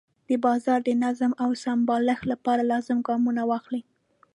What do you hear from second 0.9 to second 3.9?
نظم او سمبالښت لپاره لازم ګامونه واخلي.